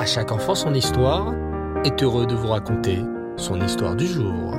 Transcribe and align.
À 0.00 0.06
chaque 0.06 0.32
enfant 0.32 0.54
son 0.54 0.72
histoire 0.72 1.34
est 1.84 2.02
heureux 2.02 2.26
de 2.26 2.34
vous 2.34 2.48
raconter 2.48 3.00
son 3.36 3.60
histoire 3.60 3.94
du 3.94 4.06
jour. 4.06 4.54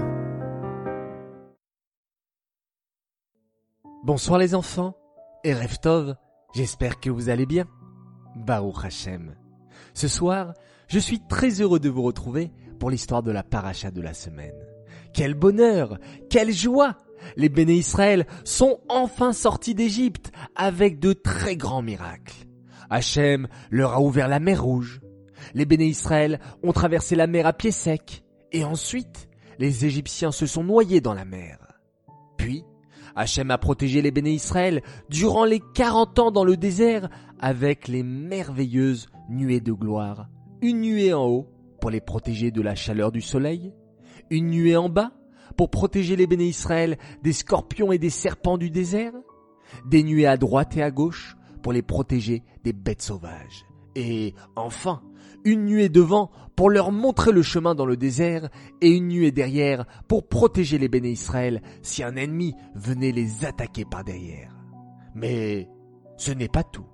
Bonsoir 4.03 4.37
les 4.37 4.53
enfants 4.53 4.95
et 5.43 5.55
Reftov, 5.55 6.13
j'espère 6.53 6.99
que 6.99 7.09
vous 7.09 7.29
allez 7.29 7.47
bien. 7.47 7.65
Baruch 8.35 8.85
Hashem. 8.85 9.35
Ce 9.95 10.07
soir, 10.07 10.53
je 10.87 10.99
suis 10.99 11.25
très 11.27 11.59
heureux 11.59 11.79
de 11.79 11.89
vous 11.89 12.03
retrouver 12.03 12.51
pour 12.79 12.91
l'histoire 12.91 13.23
de 13.23 13.31
la 13.31 13.41
paracha 13.41 13.89
de 13.89 14.01
la 14.01 14.13
semaine. 14.13 14.53
Quel 15.11 15.33
bonheur, 15.33 15.97
quelle 16.29 16.53
joie 16.53 16.97
Les 17.35 17.49
béné 17.49 17.73
Israël 17.73 18.27
sont 18.43 18.79
enfin 18.89 19.33
sortis 19.33 19.73
d'Égypte 19.73 20.31
avec 20.55 20.99
de 20.99 21.13
très 21.13 21.55
grands 21.55 21.81
miracles. 21.81 22.45
Hachem 22.91 23.47
leur 23.71 23.93
a 23.93 24.01
ouvert 24.01 24.27
la 24.27 24.39
mer 24.39 24.63
rouge. 24.63 25.01
Les 25.53 25.65
béné 25.65 25.85
Israël 25.85 26.39
ont 26.63 26.71
traversé 26.71 27.15
la 27.15 27.27
mer 27.27 27.45
à 27.45 27.53
pied 27.53 27.71
sec. 27.71 28.23
Et 28.51 28.63
ensuite, 28.63 29.29
les 29.59 29.85
Égyptiens 29.85 30.31
se 30.31 30.45
sont 30.45 30.63
noyés 30.63 31.01
dans 31.01 31.13
la 31.13 31.25
mer. 31.25 31.57
Puis, 32.37 32.63
Hachem 33.15 33.51
a 33.51 33.57
protégé 33.57 34.01
les 34.01 34.11
béné 34.11 34.31
Israël 34.31 34.81
durant 35.09 35.45
les 35.45 35.61
quarante 35.73 36.17
ans 36.19 36.31
dans 36.31 36.45
le 36.45 36.57
désert 36.57 37.09
avec 37.39 37.87
les 37.87 38.03
merveilleuses 38.03 39.09
nuées 39.29 39.59
de 39.59 39.73
gloire. 39.73 40.27
Une 40.61 40.81
nuée 40.81 41.13
en 41.13 41.25
haut 41.25 41.47
pour 41.79 41.89
les 41.89 42.01
protéger 42.01 42.51
de 42.51 42.61
la 42.61 42.75
chaleur 42.75 43.11
du 43.11 43.21
soleil, 43.21 43.73
une 44.29 44.47
nuée 44.49 44.77
en 44.77 44.89
bas 44.89 45.11
pour 45.57 45.69
protéger 45.69 46.15
les 46.15 46.27
béné 46.27 46.45
Israël 46.45 46.97
des 47.23 47.33
scorpions 47.33 47.91
et 47.91 47.97
des 47.97 48.09
serpents 48.09 48.57
du 48.57 48.69
désert, 48.69 49.13
des 49.85 50.03
nuées 50.03 50.27
à 50.27 50.37
droite 50.37 50.77
et 50.77 50.83
à 50.83 50.91
gauche 50.91 51.35
pour 51.61 51.73
les 51.73 51.81
protéger 51.81 52.43
des 52.63 52.73
bêtes 52.73 53.01
sauvages, 53.01 53.65
et 53.95 54.33
enfin 54.55 55.01
une 55.43 55.65
nuée 55.65 55.89
devant 55.89 56.31
pour 56.55 56.69
leur 56.69 56.91
montrer 56.91 57.31
le 57.31 57.41
chemin 57.41 57.75
dans 57.75 57.85
le 57.85 57.97
désert 57.97 58.49
et 58.81 58.89
une 58.89 59.07
nuée 59.07 59.31
derrière 59.31 59.85
pour 60.07 60.27
protéger 60.27 60.77
les 60.77 60.89
béné 60.89 61.11
Israël 61.11 61.61
si 61.81 62.03
un 62.03 62.15
ennemi 62.15 62.53
venait 62.75 63.11
les 63.11 63.45
attaquer 63.45 63.85
par 63.85 64.03
derrière. 64.03 64.55
Mais 65.15 65.69
ce 66.17 66.31
n'est 66.31 66.47
pas 66.47 66.63
tout. 66.63 66.85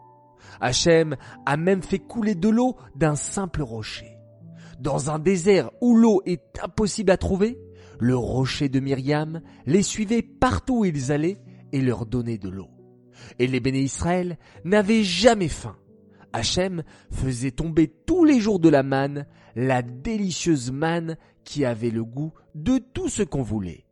Hachem 0.61 1.17
a 1.45 1.57
même 1.57 1.83
fait 1.83 1.99
couler 1.99 2.35
de 2.35 2.49
l'eau 2.49 2.75
d'un 2.95 3.15
simple 3.15 3.61
rocher. 3.61 4.17
Dans 4.79 5.09
un 5.09 5.19
désert 5.19 5.71
où 5.81 5.95
l'eau 5.95 6.21
est 6.25 6.59
impossible 6.63 7.11
à 7.11 7.17
trouver, 7.17 7.59
le 7.99 8.15
rocher 8.15 8.69
de 8.69 8.79
Myriam 8.79 9.41
les 9.65 9.81
suivait 9.81 10.21
partout 10.21 10.79
où 10.79 10.85
ils 10.85 11.11
allaient 11.11 11.39
et 11.71 11.81
leur 11.81 12.05
donnait 12.05 12.37
de 12.37 12.49
l'eau. 12.49 12.69
Et 13.39 13.47
les 13.47 13.59
béné 13.59 13.81
Israël 13.81 14.37
n'avaient 14.63 15.03
jamais 15.03 15.47
faim. 15.47 15.75
Hachem 16.37 16.83
faisait 17.09 17.51
tomber 17.51 17.87
tous 17.87 18.23
les 18.23 18.39
jours 18.39 18.59
de 18.59 18.69
la 18.69 18.83
manne, 18.83 19.25
la 19.55 19.81
délicieuse 19.81 20.71
manne 20.71 21.17
qui 21.43 21.65
avait 21.65 21.89
le 21.89 22.03
goût 22.03 22.31
de 22.53 22.77
tout 22.77 23.09
ce 23.09 23.23
qu'on 23.23 23.41
voulait. 23.41 23.85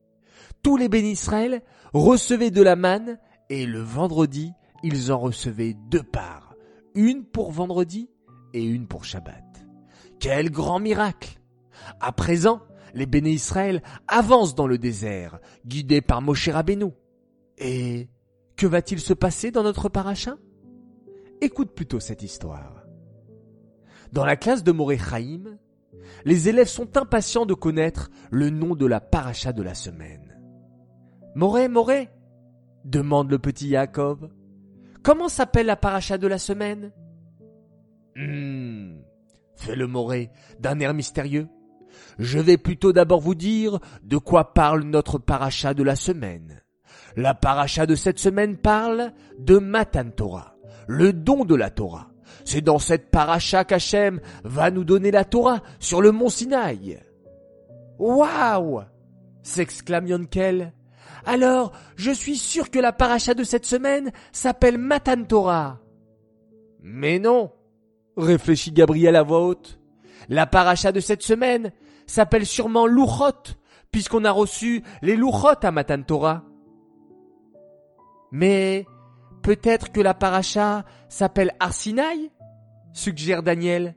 Tous 0.62 0.78
les 0.78 0.88
béné 0.88 1.12
Israël 1.12 1.64
recevaient 1.94 2.52
de 2.52 2.62
la 2.62 2.76
manne 2.76 3.18
et 3.50 3.66
le 3.66 3.80
vendredi, 3.80 4.54
ils 4.84 5.12
en 5.12 5.18
recevaient 5.18 5.76
deux 5.90 6.04
parts, 6.04 6.56
une 6.94 7.26
pour 7.26 7.52
vendredi 7.52 8.10
et 8.54 8.64
une 8.64 8.88
pour 8.88 9.06
Shabbat. 9.06 9.66
Quel 10.20 10.52
grand 10.52 10.80
miracle 10.80 11.40
À 12.00 12.12
présent, 12.12 12.62
les 12.94 13.08
béné 13.08 13.32
Israël 13.32 13.82
avancent 14.08 14.54
dans 14.54 14.68
le 14.68 14.78
désert, 14.78 15.40
guidés 15.66 16.02
par 16.02 16.22
Moshe 16.22 16.50
Rabbeinu. 16.50 16.92
Et 17.58 18.08
que 18.56 18.68
va-t-il 18.68 19.00
se 19.00 19.14
passer 19.14 19.50
dans 19.50 19.64
notre 19.64 19.90
paracha 19.90 20.36
Écoute 21.46 21.76
plutôt 21.76 22.00
cette 22.00 22.24
histoire. 22.24 22.88
Dans 24.12 24.26
la 24.26 24.36
classe 24.36 24.64
de 24.64 24.72
Moré 24.72 24.98
Chaim, 24.98 25.60
les 26.26 26.50
élèves 26.50 26.68
sont 26.68 26.98
impatients 26.98 27.46
de 27.46 27.54
connaître 27.54 28.10
le 28.32 28.50
nom 28.50 28.74
de 28.74 28.88
la 28.88 29.00
paracha 29.00 29.54
de 29.54 29.62
la 29.62 29.76
semaine. 29.76 30.42
Moré, 31.36 31.68
Moré 31.68 32.10
demande 32.84 33.30
le 33.30 33.38
petit 33.38 33.68
Yaakov. 33.68 34.28
Comment 35.04 35.30
s'appelle 35.30 35.68
la 35.68 35.76
paracha 35.76 36.18
de 36.18 36.26
la 36.26 36.40
semaine? 36.40 36.92
Hmm, 38.16 38.96
fait 39.56 39.76
le 39.76 39.86
Moré 39.86 40.32
d'un 40.60 40.80
air 40.80 40.96
mystérieux. 40.96 41.48
Je 42.18 42.40
vais 42.40 42.58
plutôt 42.58 42.92
d'abord 42.92 43.22
vous 43.22 43.36
dire 43.36 43.78
de 44.02 44.18
quoi 44.18 44.56
parle 44.56 44.82
notre 44.82 45.20
paracha 45.20 45.76
de 45.76 45.84
la 45.84 45.96
semaine. 45.96 46.64
La 47.16 47.36
paracha 47.36 47.86
de 47.86 47.94
cette 47.94 48.18
semaine 48.18 48.58
parle 48.58 49.14
de 49.38 49.60
Matan 49.60 50.10
Torah, 50.10 50.55
le 50.88 51.14
don 51.14 51.46
de 51.46 51.56
la 51.56 51.70
Torah. 51.70 52.10
C'est 52.44 52.62
dans 52.62 52.80
cette 52.80 53.10
paracha 53.10 53.64
qu'Hachem 53.64 54.20
va 54.44 54.72
nous 54.72 54.84
donner 54.84 55.12
la 55.12 55.26
Torah 55.26 55.62
sur 55.80 56.02
le 56.02 56.12
mont 56.12 56.30
Sinaï. 56.30 57.00
Waouh 57.98 58.82
s'exclame 59.42 60.08
Yonkel. 60.08 60.74
Alors, 61.26 61.72
je 61.96 62.12
suis 62.12 62.36
sûr 62.36 62.70
que 62.70 62.80
la 62.80 62.92
paracha 62.92 63.34
de 63.34 63.44
cette 63.44 63.66
semaine 63.66 64.12
s'appelle 64.32 64.78
Matan 64.78 65.24
Torah. 65.24 65.80
Mais 66.82 67.20
non, 67.20 67.52
réfléchit 68.18 68.72
Gabriel 68.72 69.16
à 69.16 69.24
voix 69.24 69.46
haute. 69.46 69.80
La 70.30 70.46
paracha 70.46 70.92
de 70.92 71.00
cette 71.00 71.24
semaine 71.24 71.72
s'appelle 72.06 72.46
sûrement 72.46 72.86
Louchot, 72.86 73.56
puisqu'on 73.92 74.26
a 74.26 74.32
reçu 74.32 74.84
les 75.02 75.16
Louchot 75.16 75.64
à 75.64 75.72
Matan 75.72 76.02
Torah. 76.04 76.44
Mais 78.32 78.86
peut-être 79.46 79.92
que 79.92 80.02
la 80.02 80.16
paracha 80.16 80.86
s'appelle 81.08 81.54
Arsinaï 81.60 82.32
suggère 82.94 83.44
Daniel, 83.44 83.96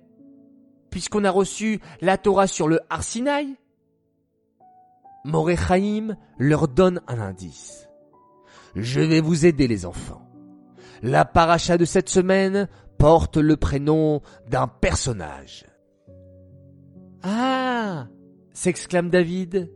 puisqu'on 0.90 1.24
a 1.24 1.30
reçu 1.30 1.80
la 2.02 2.18
Torah 2.18 2.46
sur 2.46 2.68
le 2.68 2.80
Arsinaï. 2.90 3.56
Morechaim 5.24 6.18
leur 6.38 6.68
donne 6.68 7.00
un 7.08 7.18
indice. 7.18 7.88
Je 8.76 9.00
vais 9.00 9.22
vous 9.22 9.46
aider 9.46 9.68
les 9.68 9.86
enfants. 9.86 10.28
La 11.00 11.24
paracha 11.24 11.78
de 11.78 11.86
cette 11.86 12.10
semaine 12.10 12.68
porte 12.98 13.38
le 13.38 13.56
prénom 13.56 14.20
d'un 14.48 14.68
personnage. 14.68 15.64
Ah 17.22 18.08
s'exclame 18.52 19.08
David. 19.08 19.72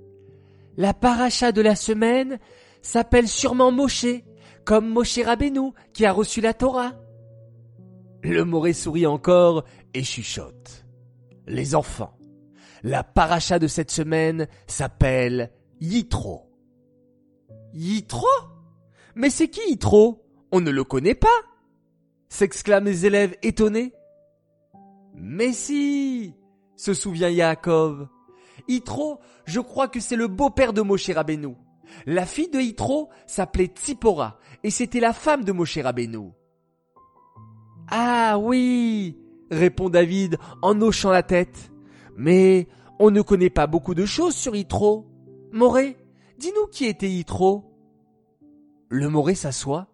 La 0.77 0.93
paracha 0.93 1.51
de 1.51 1.63
la 1.63 1.77
semaine 1.77 2.39
s'appelle 2.83 3.29
sûrement 3.29 3.73
Moshe, 3.73 4.23
comme 4.65 4.89
Moshe 4.89 5.19
Rabbeinu 5.19 5.73
qui 5.93 6.07
a 6.07 6.13
reçu 6.13 6.41
la 6.41 6.55
Torah. 6.55 6.93
Le 8.23 8.45
Moré 8.45 8.73
sourit 8.73 9.07
encore 9.07 9.65
et 9.95 10.05
chuchote. 10.05 10.85
Les 11.47 11.75
enfants, 11.75 12.17
la 12.83 13.03
paracha 13.03 13.59
de 13.59 13.67
cette 13.67 13.91
semaine 13.91 14.47
s'appelle 14.67 15.51
Yitro. 15.81 16.49
Yitro? 17.73 18.27
Mais 19.15 19.31
c'est 19.31 19.49
qui 19.49 19.61
Yitro? 19.69 20.25
On 20.53 20.61
ne 20.61 20.71
le 20.71 20.85
connaît 20.85 21.15
pas 21.15 21.29
s'exclament 22.29 22.87
les 22.87 23.05
élèves 23.05 23.37
étonnés. 23.43 23.93
Mais 25.15 25.53
si 25.53 26.35
se 26.77 26.95
souvient 26.95 27.29
Yaakov. 27.29 28.09
Yitro, 28.69 29.21
je 29.45 29.61
crois 29.61 29.89
que 29.89 30.01
c'est 30.01 30.17
le 30.17 30.29
beau-père 30.29 30.73
de 30.73 30.83
Moshe 30.83 31.11
Rabbeinu. 31.11 31.57
La 32.07 32.27
fille 32.27 32.49
de 32.49 32.59
Yitro 32.59 33.11
s'appelait 33.27 33.67
Tzipora 33.67 34.39
et 34.65 34.71
c'était 34.71 35.01
la 35.01 35.13
femme 35.13 35.45
de 35.45 35.53
Moshe 35.53 35.79
Rabbeinu. 35.79 36.31
Ah 37.89 38.39
oui, 38.39 39.19
répond 39.51 39.91
David 39.91 40.39
en 40.63 40.81
hochant 40.81 41.11
la 41.11 41.23
tête. 41.23 41.73
Mais 42.17 42.69
on 42.99 43.11
ne 43.11 43.23
connaît 43.23 43.51
pas 43.51 43.67
beaucoup 43.67 43.95
de 43.95 44.07
choses 44.07 44.35
sur 44.35 44.55
Yitro. 44.55 45.07
Moré, 45.53 45.97
dis-nous 46.39 46.67
qui 46.69 46.87
était 46.87 47.11
Yitro. 47.11 47.65
Le 48.89 49.09
Moré 49.09 49.35
s'assoit 49.35 49.89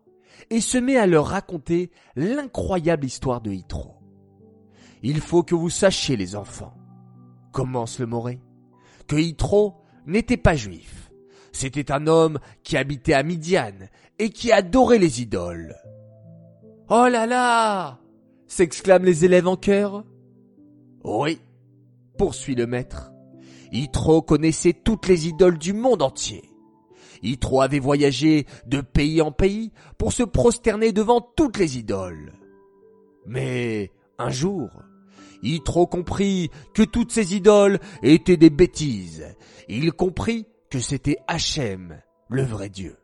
et 0.50 0.60
se 0.60 0.78
met 0.78 0.96
à 0.96 1.06
leur 1.06 1.26
raconter 1.26 1.90
l'incroyable 2.16 3.06
histoire 3.06 3.40
de 3.40 3.50
Yitro. 3.50 3.94
Il 5.02 5.20
faut 5.20 5.42
que 5.42 5.54
vous 5.54 5.70
sachiez, 5.70 6.16
les 6.16 6.34
enfants, 6.34 6.74
commence 7.52 8.00
le 8.00 8.06
Moré, 8.06 8.40
que 9.06 9.16
Yitro 9.16 9.76
n'était 10.06 10.36
pas 10.36 10.56
juif. 10.56 10.97
C'était 11.52 11.90
un 11.92 12.06
homme 12.06 12.38
qui 12.62 12.76
habitait 12.76 13.14
à 13.14 13.22
Midian 13.22 13.72
et 14.18 14.30
qui 14.30 14.52
adorait 14.52 14.98
les 14.98 15.22
idoles. 15.22 15.76
Oh 16.88 17.06
là 17.08 17.26
là 17.26 17.98
s'exclament 18.48 19.04
les 19.04 19.24
élèves 19.24 19.46
en 19.46 19.56
chœur. 19.56 20.04
Oui, 21.04 21.38
poursuit 22.16 22.56
le 22.56 22.66
maître. 22.66 23.12
Yitro 23.70 24.22
connaissait 24.22 24.72
toutes 24.72 25.06
les 25.06 25.28
idoles 25.28 25.58
du 25.58 25.74
monde 25.74 26.02
entier. 26.02 26.42
Yitro 27.22 27.60
avait 27.60 27.78
voyagé 27.78 28.46
de 28.66 28.80
pays 28.80 29.20
en 29.20 29.30
pays 29.30 29.70
pour 29.98 30.12
se 30.12 30.22
prosterner 30.22 30.92
devant 30.92 31.20
toutes 31.20 31.58
les 31.58 31.78
idoles. 31.78 32.32
Mais 33.26 33.92
un 34.18 34.30
jour, 34.30 34.70
Yitro 35.42 35.86
comprit 35.86 36.50
que 36.74 36.82
toutes 36.82 37.12
ces 37.12 37.36
idoles 37.36 37.78
étaient 38.02 38.36
des 38.36 38.50
bêtises. 38.50 39.26
Il 39.68 39.92
comprit 39.92 40.46
que 40.70 40.80
c'était 40.80 41.18
Hachem, 41.26 42.00
le 42.28 42.42
vrai 42.42 42.68
Dieu. 42.68 42.96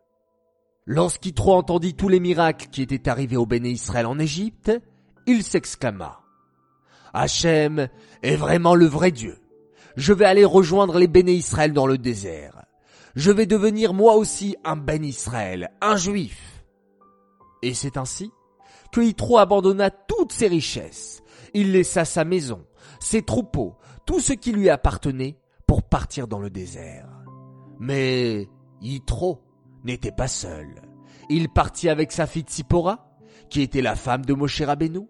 Lorsqu'Yitro 0.87 1.55
entendit 1.55 1.94
tous 1.94 2.08
les 2.08 2.20
miracles 2.20 2.69
qui 2.69 2.82
étaient 2.82 3.08
arrivés 3.08 3.38
au 3.38 3.46
béné 3.46 3.70
Israël 3.70 4.06
en 4.06 4.19
Égypte, 4.19 4.70
il 5.26 5.43
s'exclama. 5.43 6.20
Hachem 7.14 7.88
est 8.22 8.37
vraiment 8.37 8.75
le 8.75 8.87
vrai 8.87 9.11
Dieu. 9.11 9.38
Je 9.96 10.12
vais 10.12 10.26
aller 10.26 10.44
rejoindre 10.44 10.99
les 10.99 11.06
béné 11.06 11.32
Israël 11.32 11.72
dans 11.72 11.87
le 11.87 11.96
désert. 11.96 12.64
Je 13.14 13.31
vais 13.31 13.46
devenir 13.46 13.94
moi 13.94 14.16
aussi 14.16 14.56
un 14.64 14.76
ben 14.76 15.05
Israël, 15.05 15.70
un 15.81 15.96
juif. 15.96 16.64
Et 17.62 17.72
c'est 17.72 17.96
ainsi 17.96 18.31
que 18.93 19.00
Yitro 19.00 19.38
abandonna 19.38 19.90
toutes 19.90 20.32
ses 20.32 20.49
richesses. 20.49 21.22
Il 21.55 21.72
laissa 21.72 22.05
sa 22.05 22.25
maison, 22.25 22.66
ses 23.00 23.22
troupeaux, 23.22 23.76
tout 24.05 24.20
ce 24.20 24.32
qui 24.32 24.52
lui 24.52 24.69
appartenait 24.69 25.38
pour 25.66 25.84
partir 25.84 26.26
dans 26.26 26.40
le 26.40 26.50
désert. 26.50 27.13
Mais 27.79 28.49
Yitro 28.81 29.43
n'était 29.85 30.12
pas 30.12 30.29
seul. 30.29 30.69
Il 31.29 31.49
partit 31.49 31.88
avec 31.88 32.12
sa 32.12 32.26
fille 32.26 32.43
Tzipora, 32.43 33.11
qui 33.50 33.62
était 33.62 33.82
la 33.82 33.97
femme 33.97 34.25
de 34.25 34.35
Moshe 34.35 34.62
Rabbeinu, 34.62 35.09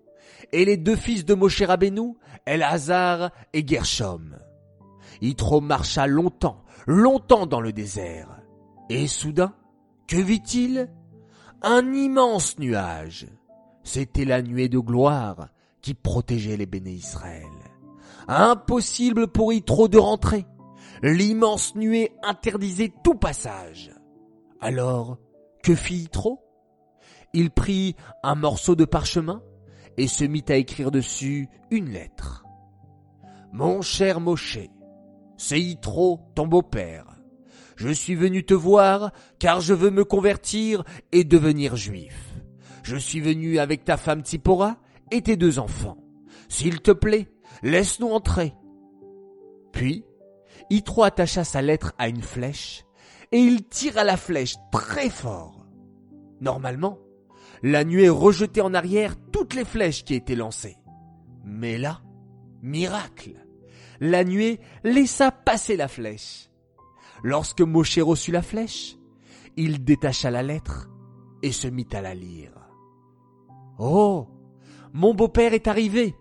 et 0.52 0.64
les 0.64 0.76
deux 0.76 0.96
fils 0.96 1.24
de 1.24 1.34
Moshe 1.34 1.62
Rabbeinu, 1.62 2.14
Elazar 2.46 3.30
et 3.52 3.66
Gershom. 3.66 4.36
Yitro 5.20 5.60
marcha 5.60 6.06
longtemps, 6.06 6.62
longtemps 6.86 7.46
dans 7.46 7.60
le 7.60 7.72
désert. 7.72 8.40
Et 8.90 9.06
soudain, 9.06 9.54
que 10.06 10.16
vit-il? 10.16 10.90
Un 11.62 11.92
immense 11.94 12.58
nuage. 12.58 13.26
C'était 13.82 14.24
la 14.24 14.42
nuée 14.42 14.68
de 14.68 14.78
gloire 14.78 15.48
qui 15.80 15.94
protégeait 15.94 16.56
les 16.56 16.66
béné 16.66 16.90
Israël. 16.90 17.44
Impossible 18.28 19.28
pour 19.28 19.52
Yitro 19.52 19.88
de 19.88 19.98
rentrer. 19.98 20.46
L'immense 21.02 21.74
nuée 21.74 22.12
interdisait 22.22 22.92
tout 23.02 23.14
passage. 23.14 23.92
Alors, 24.60 25.18
que 25.62 25.74
fit 25.74 25.96
Yitro? 25.96 26.40
Il 27.32 27.50
prit 27.50 27.96
un 28.22 28.34
morceau 28.34 28.76
de 28.76 28.84
parchemin 28.84 29.42
et 29.96 30.06
se 30.06 30.24
mit 30.24 30.44
à 30.48 30.56
écrire 30.56 30.90
dessus 30.90 31.48
une 31.70 31.90
lettre. 31.90 32.44
Mon 33.52 33.82
cher 33.82 34.20
Moshe, 34.20 34.58
c'est 35.36 35.60
Yitro, 35.60 36.20
ton 36.34 36.46
beau-père. 36.46 37.06
Je 37.76 37.90
suis 37.90 38.14
venu 38.14 38.44
te 38.44 38.54
voir 38.54 39.12
car 39.38 39.60
je 39.60 39.74
veux 39.74 39.90
me 39.90 40.04
convertir 40.04 40.84
et 41.12 41.24
devenir 41.24 41.76
juif. 41.76 42.34
Je 42.82 42.96
suis 42.96 43.20
venu 43.20 43.58
avec 43.58 43.84
ta 43.84 43.96
femme 43.96 44.22
Tsipora 44.22 44.76
et 45.10 45.22
tes 45.22 45.36
deux 45.36 45.58
enfants. 45.58 45.98
S'il 46.48 46.80
te 46.82 46.92
plaît, 46.92 47.28
laisse-nous 47.62 48.10
entrer. 48.10 48.54
Puis, 49.72 50.04
Yitro 50.70 51.02
attacha 51.04 51.44
sa 51.44 51.62
lettre 51.62 51.92
à 51.98 52.08
une 52.08 52.22
flèche 52.22 52.84
et 53.32 53.38
il 53.38 53.64
tira 53.64 54.04
la 54.04 54.16
flèche 54.16 54.56
très 54.72 55.10
fort. 55.10 55.66
Normalement, 56.40 56.98
la 57.62 57.84
nuée 57.84 58.08
rejetait 58.08 58.60
en 58.60 58.74
arrière 58.74 59.16
toutes 59.32 59.54
les 59.54 59.64
flèches 59.64 60.04
qui 60.04 60.14
étaient 60.14 60.34
lancées. 60.34 60.76
Mais 61.44 61.78
là, 61.78 62.02
miracle, 62.62 63.44
la 64.00 64.24
nuée 64.24 64.60
laissa 64.82 65.30
passer 65.30 65.76
la 65.76 65.88
flèche. 65.88 66.50
Lorsque 67.22 67.60
Moshe 67.60 67.98
reçut 67.98 68.32
la 68.32 68.42
flèche, 68.42 68.96
il 69.56 69.84
détacha 69.84 70.30
la 70.30 70.42
lettre 70.42 70.90
et 71.42 71.52
se 71.52 71.68
mit 71.68 71.88
à 71.92 72.00
la 72.00 72.14
lire. 72.14 72.52
Oh, 73.78 74.28
mon 74.92 75.14
beau-père 75.14 75.54
est 75.54 75.68
arrivé, 75.68 76.14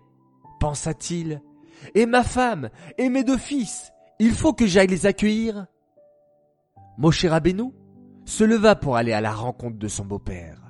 pensa-t-il, 0.60 1.42
et 1.94 2.06
ma 2.06 2.22
femme, 2.22 2.70
et 2.98 3.08
mes 3.08 3.24
deux 3.24 3.38
fils, 3.38 3.92
il 4.18 4.32
faut 4.32 4.52
que 4.52 4.66
j'aille 4.66 4.86
les 4.86 5.06
accueillir. 5.06 5.66
Moshe 6.98 7.24
Rabbeinu 7.24 7.72
se 8.24 8.44
leva 8.44 8.76
pour 8.76 8.96
aller 8.96 9.12
à 9.12 9.20
la 9.20 9.32
rencontre 9.32 9.78
de 9.78 9.88
son 9.88 10.04
beau-père. 10.04 10.60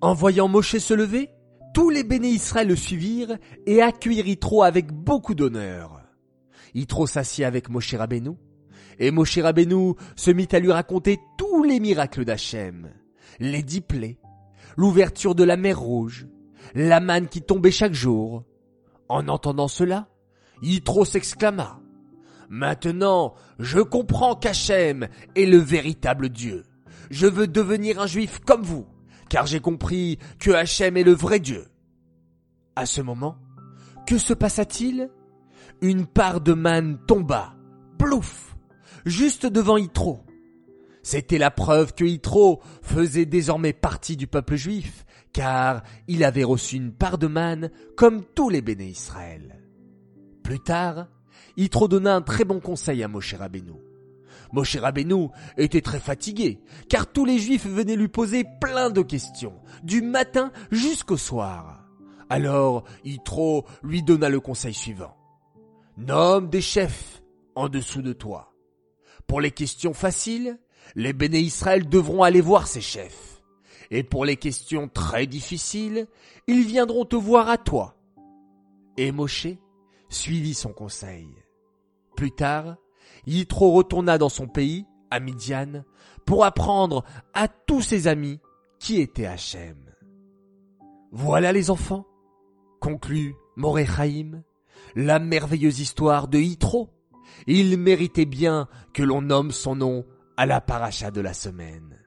En 0.00 0.14
voyant 0.14 0.48
Moshe 0.48 0.78
se 0.78 0.94
lever, 0.94 1.30
tous 1.72 1.90
les 1.90 2.04
béné 2.04 2.28
Israël 2.28 2.68
le 2.68 2.76
suivirent 2.76 3.38
et 3.66 3.82
accueillirent 3.82 4.26
Yitro 4.26 4.62
avec 4.62 4.92
beaucoup 4.92 5.34
d'honneur. 5.34 6.02
Yitro 6.74 7.06
s'assit 7.06 7.44
avec 7.44 7.70
Moshe 7.70 7.94
Rabbeinu, 7.94 8.32
et 8.98 9.10
Moshe 9.10 9.38
Rabbeinu 9.38 9.94
se 10.16 10.30
mit 10.30 10.48
à 10.52 10.58
lui 10.58 10.72
raconter 10.72 11.18
tous 11.38 11.62
les 11.62 11.80
miracles 11.80 12.24
d'Hachem, 12.24 12.90
les 13.38 13.62
dix 13.62 13.80
plaies, 13.80 14.18
l'ouverture 14.76 15.34
de 15.34 15.44
la 15.44 15.56
mer 15.56 15.78
rouge, 15.78 16.26
la 16.74 17.00
manne 17.00 17.28
qui 17.28 17.42
tombait 17.42 17.70
chaque 17.70 17.94
jour. 17.94 18.44
En 19.08 19.28
entendant 19.28 19.68
cela, 19.68 20.08
Yitro 20.62 21.04
s'exclama. 21.04 21.80
Maintenant, 22.48 23.34
je 23.58 23.80
comprends 23.80 24.34
qu'Hachem 24.34 25.08
est 25.34 25.46
le 25.46 25.58
véritable 25.58 26.28
Dieu. 26.28 26.64
Je 27.10 27.26
veux 27.26 27.46
devenir 27.46 28.00
un 28.00 28.06
juif 28.06 28.40
comme 28.44 28.62
vous, 28.62 28.86
car 29.28 29.46
j'ai 29.46 29.60
compris 29.60 30.18
que 30.38 30.50
Hachem 30.50 30.96
est 30.96 31.04
le 31.04 31.14
vrai 31.14 31.40
Dieu. 31.40 31.66
À 32.74 32.86
ce 32.86 33.00
moment, 33.00 33.36
que 34.06 34.18
se 34.18 34.34
passa-t-il? 34.34 35.10
Une 35.82 36.06
part 36.06 36.40
de 36.40 36.54
manne 36.54 36.98
tomba, 37.06 37.54
plouf, 37.98 38.56
juste 39.04 39.46
devant 39.46 39.76
Yitro. 39.76 40.24
C'était 41.02 41.38
la 41.38 41.50
preuve 41.50 41.94
que 41.94 42.04
Yitro 42.04 42.62
faisait 42.82 43.26
désormais 43.26 43.72
partie 43.72 44.16
du 44.16 44.26
peuple 44.26 44.56
juif, 44.56 45.04
car 45.32 45.82
il 46.08 46.24
avait 46.24 46.44
reçu 46.44 46.76
une 46.76 46.92
part 46.92 47.18
de 47.18 47.26
manne 47.26 47.70
comme 47.96 48.24
tous 48.24 48.48
les 48.48 48.62
béné 48.62 48.86
Israël. 48.86 49.62
Plus 50.42 50.60
tard, 50.60 51.08
Yitro 51.56 51.88
donna 51.88 52.16
un 52.16 52.22
très 52.22 52.44
bon 52.44 52.60
conseil 52.60 53.02
à 53.02 53.08
Moshe 53.08 53.34
Rabbeinu. 53.34 53.72
Moshe 54.52 54.76
Rabbeinu 54.76 55.28
était 55.56 55.80
très 55.80 56.00
fatigué, 56.00 56.60
car 56.88 57.10
tous 57.10 57.24
les 57.24 57.38
juifs 57.38 57.66
venaient 57.66 57.96
lui 57.96 58.08
poser 58.08 58.44
plein 58.60 58.90
de 58.90 59.02
questions, 59.02 59.54
du 59.82 60.02
matin 60.02 60.52
jusqu'au 60.70 61.16
soir. 61.16 61.84
Alors 62.28 62.84
Yitro 63.04 63.64
lui 63.82 64.02
donna 64.02 64.28
le 64.28 64.40
conseil 64.40 64.74
suivant. 64.74 65.16
Nomme 65.96 66.48
des 66.48 66.60
chefs 66.60 67.22
en 67.54 67.68
dessous 67.68 68.02
de 68.02 68.12
toi. 68.12 68.52
Pour 69.26 69.40
les 69.40 69.50
questions 69.50 69.94
faciles, 69.94 70.58
les 70.94 71.12
béné 71.12 71.40
Israël 71.40 71.88
devront 71.88 72.22
aller 72.22 72.40
voir 72.40 72.66
ces 72.66 72.80
chefs. 72.80 73.42
Et 73.90 74.02
pour 74.02 74.24
les 74.24 74.36
questions 74.36 74.88
très 74.88 75.26
difficiles, 75.26 76.06
ils 76.46 76.64
viendront 76.64 77.04
te 77.04 77.16
voir 77.16 77.48
à 77.48 77.56
toi. 77.58 77.96
Et 78.96 79.12
Moshe 79.12 79.48
suivit 80.08 80.54
son 80.54 80.72
conseil. 80.72 81.28
Plus 82.16 82.32
tard, 82.32 82.76
Yitro 83.26 83.72
retourna 83.72 84.18
dans 84.18 84.28
son 84.28 84.46
pays, 84.46 84.86
à 85.10 85.20
Midian, 85.20 85.84
pour 86.24 86.44
apprendre 86.44 87.04
à 87.34 87.48
tous 87.48 87.82
ses 87.82 88.08
amis 88.08 88.40
qui 88.78 89.00
était 89.00 89.26
Hachem. 89.26 89.76
Voilà 91.12 91.52
les 91.52 91.70
enfants, 91.70 92.06
conclut 92.80 93.34
Morechaim, 93.56 94.42
la 94.94 95.18
merveilleuse 95.18 95.80
histoire 95.80 96.28
de 96.28 96.38
Yitro. 96.38 96.90
Il 97.46 97.78
méritait 97.78 98.26
bien 98.26 98.68
que 98.92 99.02
l'on 99.02 99.22
nomme 99.22 99.50
son 99.50 99.76
nom 99.76 100.04
à 100.36 100.46
la 100.46 100.60
paracha 100.60 101.10
de 101.10 101.20
la 101.20 101.32
semaine. 101.32 101.98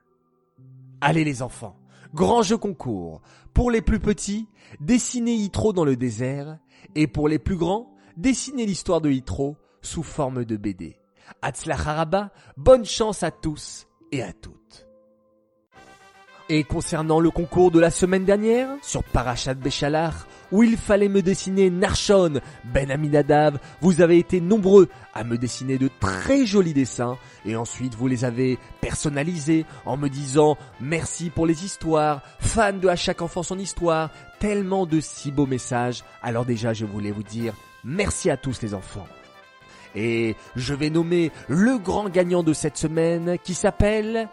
Allez 1.01 1.23
les 1.23 1.41
enfants, 1.41 1.79
grand 2.13 2.41
jeu 2.41 2.57
concours. 2.57 3.21
Pour 3.53 3.71
les 3.71 3.81
plus 3.81 3.99
petits, 3.99 4.47
dessinez 4.79 5.33
Yitro 5.33 5.73
dans 5.73 5.85
le 5.85 5.95
désert, 5.95 6.57
et 6.95 7.07
pour 7.07 7.27
les 7.27 7.39
plus 7.39 7.57
grands, 7.57 7.93
dessinez 8.17 8.65
l'histoire 8.65 9.01
de 9.01 9.09
Yitro 9.09 9.57
sous 9.81 10.03
forme 10.03 10.45
de 10.45 10.57
BD. 10.57 10.97
Haraba, 11.41 12.31
bonne 12.57 12.85
chance 12.85 13.23
à 13.23 13.31
tous 13.31 13.87
et 14.11 14.23
à 14.23 14.33
toutes. 14.33 14.88
Et 16.51 16.63
concernant 16.63 17.19
le 17.19 17.29
concours 17.29 17.69
de 17.69 17.79
la 17.79 17.91
semaine 17.91 18.25
dernière, 18.25 18.69
sur 18.81 19.03
Parashat 19.03 19.53
Béchalar, 19.53 20.25
où 20.51 20.63
il 20.63 20.77
fallait 20.77 21.07
me 21.07 21.21
dessiner 21.21 21.69
Narshon, 21.69 22.41
Ben 22.63 22.89
Aminadav, 22.89 23.59
vous 23.81 24.01
avez 24.01 24.17
été 24.17 24.41
nombreux 24.41 24.89
à 25.13 25.23
me 25.23 25.37
dessiner 25.37 25.77
de 25.77 25.91
très 25.99 26.47
jolis 26.47 26.73
dessins, 26.73 27.19
et 27.45 27.55
ensuite 27.55 27.93
vous 27.93 28.07
les 28.07 28.25
avez 28.25 28.57
personnalisés 28.81 29.67
en 29.85 29.95
me 29.95 30.07
disant 30.07 30.57
merci 30.81 31.29
pour 31.29 31.45
les 31.45 31.65
histoires, 31.65 32.23
fan 32.39 32.79
de 32.79 32.87
à 32.87 32.95
chaque 32.95 33.21
enfant 33.21 33.43
son 33.43 33.59
histoire, 33.59 34.09
tellement 34.39 34.87
de 34.87 34.99
si 35.01 35.31
beaux 35.31 35.45
messages, 35.45 36.03
alors 36.23 36.45
déjà 36.45 36.73
je 36.73 36.85
voulais 36.85 37.11
vous 37.11 37.21
dire 37.21 37.53
merci 37.83 38.31
à 38.31 38.37
tous 38.37 38.59
les 38.63 38.73
enfants. 38.73 39.07
Et 39.93 40.35
je 40.55 40.73
vais 40.73 40.89
nommer 40.89 41.31
le 41.47 41.77
grand 41.77 42.09
gagnant 42.09 42.41
de 42.41 42.53
cette 42.53 42.77
semaine 42.77 43.37
qui 43.43 43.53
s'appelle 43.53 44.27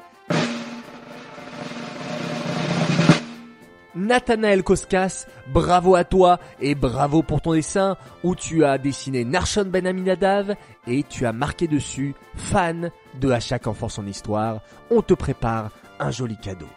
Nathanaël 3.96 4.62
Koskas, 4.62 5.26
bravo 5.52 5.94
à 5.94 6.04
toi 6.04 6.38
et 6.60 6.74
bravo 6.74 7.22
pour 7.22 7.40
ton 7.40 7.54
dessin 7.54 7.96
où 8.22 8.34
tu 8.34 8.62
as 8.64 8.76
dessiné 8.76 9.24
Narshon 9.24 9.64
Ben 9.64 9.86
Aminadav 9.86 10.54
et 10.86 11.02
tu 11.02 11.24
as 11.24 11.32
marqué 11.32 11.66
dessus 11.66 12.14
fan 12.34 12.90
de 13.20 13.30
À 13.30 13.40
chaque 13.40 13.66
enfant 13.66 13.88
son 13.88 14.06
histoire. 14.06 14.60
On 14.90 15.00
te 15.00 15.14
prépare 15.14 15.70
un 15.98 16.10
joli 16.10 16.36
cadeau. 16.36 16.68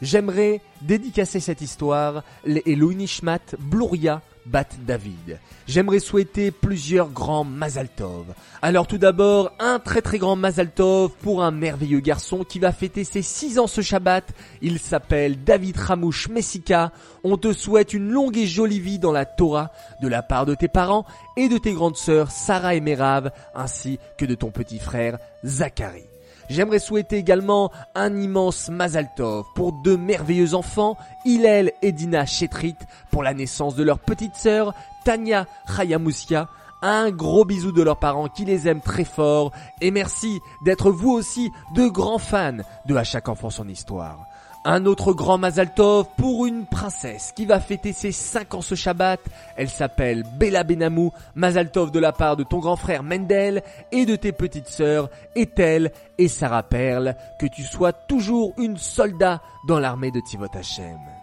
J'aimerais 0.00 0.62
dédicacer 0.80 1.40
cette 1.40 1.60
histoire 1.60 2.24
Nishmat 2.46 3.54
Bluria 3.58 4.22
Bat 4.46 4.68
David. 4.86 5.38
J'aimerais 5.66 6.00
souhaiter 6.00 6.50
plusieurs 6.50 7.10
grands 7.10 7.44
Mazaltov. 7.44 8.26
Alors 8.60 8.86
tout 8.86 8.98
d'abord, 8.98 9.52
un 9.58 9.78
très 9.78 10.02
très 10.02 10.18
grand 10.18 10.36
Mazaltov 10.36 11.12
pour 11.22 11.42
un 11.42 11.50
merveilleux 11.50 12.00
garçon 12.00 12.44
qui 12.44 12.58
va 12.58 12.72
fêter 12.72 13.04
ses 13.04 13.22
6 13.22 13.58
ans 13.58 13.66
ce 13.66 13.80
Shabbat. 13.80 14.24
Il 14.60 14.78
s'appelle 14.78 15.42
David 15.44 15.76
Ramouche 15.76 16.28
Messika. 16.28 16.92
On 17.24 17.36
te 17.36 17.52
souhaite 17.52 17.94
une 17.94 18.10
longue 18.10 18.36
et 18.36 18.46
jolie 18.46 18.80
vie 18.80 18.98
dans 18.98 19.12
la 19.12 19.26
Torah 19.26 19.70
de 20.02 20.08
la 20.08 20.22
part 20.22 20.46
de 20.46 20.54
tes 20.54 20.68
parents 20.68 21.06
et 21.36 21.48
de 21.48 21.58
tes 21.58 21.72
grandes 21.72 21.96
sœurs 21.96 22.30
Sarah 22.30 22.74
et 22.74 22.80
Merav 22.80 23.30
ainsi 23.54 23.98
que 24.18 24.24
de 24.24 24.34
ton 24.34 24.50
petit 24.50 24.78
frère 24.78 25.18
Zachary. 25.44 26.11
J'aimerais 26.48 26.78
souhaiter 26.78 27.16
également 27.16 27.70
un 27.94 28.16
immense 28.16 28.68
Mazaltov 28.68 29.46
pour 29.54 29.72
deux 29.72 29.96
merveilleux 29.96 30.54
enfants, 30.54 30.96
Hillel 31.24 31.72
et 31.82 31.92
Dina 31.92 32.26
Chetrit, 32.26 32.76
pour 33.10 33.22
la 33.22 33.34
naissance 33.34 33.74
de 33.74 33.82
leur 33.82 33.98
petite 33.98 34.36
sœur, 34.36 34.74
Tania 35.04 35.46
Chayamoussia. 35.76 36.48
Un 36.82 37.10
gros 37.10 37.44
bisou 37.44 37.70
de 37.70 37.82
leurs 37.82 37.98
parents 37.98 38.28
qui 38.28 38.44
les 38.44 38.66
aiment 38.66 38.80
très 38.80 39.04
fort 39.04 39.52
et 39.80 39.92
merci 39.92 40.40
d'être 40.64 40.90
vous 40.90 41.12
aussi 41.12 41.50
de 41.76 41.86
grands 41.86 42.18
fans 42.18 42.58
de 42.86 42.96
À 42.96 43.04
chaque 43.04 43.28
enfant 43.28 43.50
son 43.50 43.68
histoire. 43.68 44.26
Un 44.64 44.86
autre 44.86 45.12
grand 45.12 45.38
Mazaltov 45.38 46.06
pour 46.16 46.46
une 46.46 46.66
princesse 46.66 47.32
qui 47.34 47.46
va 47.46 47.58
fêter 47.58 47.92
ses 47.92 48.12
5 48.12 48.54
ans 48.54 48.60
ce 48.60 48.76
Shabbat. 48.76 49.20
Elle 49.56 49.68
s'appelle 49.68 50.22
Bella 50.38 50.62
Benamou, 50.62 51.12
Mazaltov 51.34 51.90
de 51.90 51.98
la 51.98 52.12
part 52.12 52.36
de 52.36 52.44
ton 52.44 52.60
grand 52.60 52.76
frère 52.76 53.02
Mendel 53.02 53.64
et 53.90 54.06
de 54.06 54.14
tes 54.14 54.30
petites 54.30 54.68
sœurs 54.68 55.10
Ethel 55.34 55.90
et 56.16 56.28
Sarah 56.28 56.62
Perle. 56.62 57.16
Que 57.40 57.46
tu 57.46 57.64
sois 57.64 57.92
toujours 57.92 58.52
une 58.56 58.76
soldat 58.76 59.42
dans 59.66 59.80
l'armée 59.80 60.12
de 60.12 60.20
Tivot 60.20 60.46
Hashem. 60.54 61.21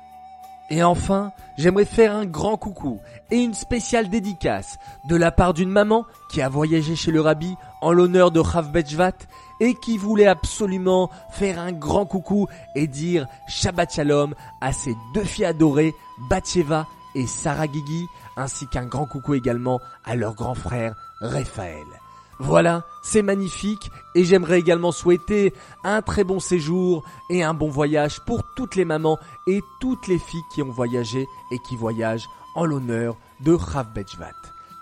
Et 0.71 0.83
enfin, 0.83 1.31
j'aimerais 1.57 1.85
faire 1.85 2.15
un 2.15 2.25
grand 2.25 2.57
coucou 2.57 2.99
et 3.31 3.37
une 3.37 3.53
spéciale 3.53 4.09
dédicace 4.09 4.77
de 5.05 5.15
la 5.15 5.31
part 5.31 5.53
d'une 5.53 5.69
maman 5.69 6.05
qui 6.31 6.41
a 6.41 6.49
voyagé 6.49 6.95
chez 6.95 7.11
le 7.11 7.21
rabbi 7.21 7.55
en 7.81 7.91
l'honneur 7.91 8.31
de 8.31 8.41
Chav 8.43 8.71
Betjvat 8.71 9.13
et 9.59 9.73
qui 9.73 9.97
voulait 9.97 10.27
absolument 10.27 11.09
faire 11.31 11.59
un 11.59 11.71
grand 11.71 12.05
coucou 12.05 12.47
et 12.75 12.87
dire 12.87 13.27
Shabbat 13.47 13.93
Shalom 13.93 14.35
à 14.61 14.71
ses 14.71 14.95
deux 15.13 15.23
filles 15.23 15.45
adorées, 15.45 15.93
Batsheva 16.29 16.87
et 17.15 17.25
Sarah 17.25 17.65
Gigi, 17.65 18.05
ainsi 18.37 18.67
qu'un 18.67 18.85
grand 18.85 19.05
coucou 19.05 19.33
également 19.33 19.79
à 20.05 20.15
leur 20.15 20.35
grand 20.35 20.55
frère 20.55 20.93
Raphaël. 21.21 21.98
Voilà, 22.39 22.83
c'est 23.01 23.21
magnifique 23.21 23.91
et 24.15 24.23
j'aimerais 24.23 24.59
également 24.59 24.93
souhaiter 24.93 25.53
un 25.83 26.01
très 26.01 26.23
bon 26.23 26.39
séjour 26.39 27.03
et 27.29 27.43
un 27.43 27.53
bon 27.53 27.69
voyage 27.69 28.21
pour 28.21 28.43
toutes 28.55 28.77
les 28.77 28.85
mamans 28.85 29.19
et 29.45 29.61
toutes 29.81 30.07
les 30.07 30.19
filles 30.19 30.43
qui 30.53 30.61
ont 30.61 30.71
voyagé 30.71 31.27
et 31.51 31.59
qui 31.59 31.75
voyagent 31.75 32.29
en 32.55 32.63
l'honneur 32.63 33.17
de 33.41 33.51
Rav 33.51 33.93
Bejvat. 33.93 34.31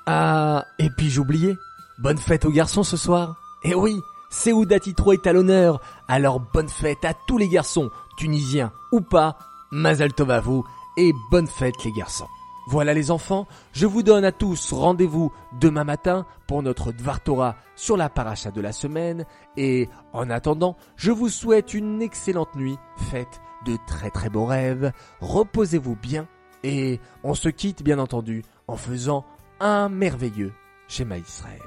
Ah, 0.06 0.66
et 0.78 0.90
puis 0.92 1.10
j'oubliais, 1.10 1.58
bonne 1.98 2.20
fête 2.20 2.46
aux 2.46 2.52
garçons 2.52 2.84
ce 2.84 2.96
soir. 2.96 3.36
Et 3.64 3.74
oui, 3.74 4.02
Seouda 4.30 4.80
Titro 4.80 5.14
est 5.14 5.26
à 5.26 5.34
l'honneur, 5.34 5.82
alors 6.08 6.40
bonne 6.40 6.70
fête 6.70 7.06
à 7.06 7.16
tous 7.28 7.40
les 7.40 7.50
garçons, 7.50 7.90
tunisiens 8.18 8.72
ou 8.92 9.02
pas, 9.02 9.36
Mazal 9.72 10.14
Tov 10.14 10.40
vous 10.44 10.64
et 10.96 11.12
bonne 11.32 11.48
fête 11.48 11.84
les 11.84 11.92
garçons. 11.92 12.28
Voilà 12.70 12.94
les 12.94 13.12
enfants, 13.12 13.48
je 13.72 13.86
vous 13.86 14.04
donne 14.04 14.26
à 14.26 14.34
tous 14.34 14.74
rendez-vous 14.74 15.32
demain 15.62 15.86
matin 15.86 16.26
pour 16.48 16.62
notre 16.62 16.92
Dvar 16.92 17.22
Torah 17.22 17.56
sur 17.78 17.96
la 17.96 18.10
paracha 18.10 18.52
de 18.52 18.60
la 18.60 18.74
semaine 18.74 19.24
et 19.56 19.88
en 20.12 20.30
attendant, 20.30 20.76
je 20.98 21.12
vous 21.12 21.30
souhaite 21.30 21.74
une 21.74 22.02
excellente 22.02 22.54
nuit, 22.58 22.78
faites 23.10 23.40
de 23.66 23.78
très 23.88 24.12
très 24.12 24.30
beaux 24.30 24.44
rêves, 24.44 24.92
reposez-vous 25.22 25.96
bien 25.96 26.28
et 26.62 27.00
on 27.24 27.36
se 27.36 27.48
quitte 27.48 27.84
bien 27.84 28.00
entendu 28.00 28.44
en 28.68 28.76
faisant 28.76 29.24
un 29.62 29.88
merveilleux 29.88 30.52
schéma 30.90 31.18
Israël. 31.18 31.62